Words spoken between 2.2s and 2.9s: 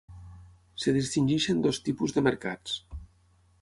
mercats.